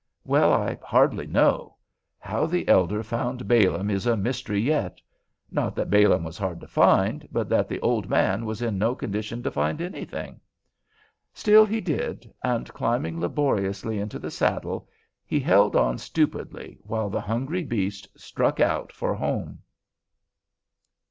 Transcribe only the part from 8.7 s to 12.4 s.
no condition to find anything. Still he did,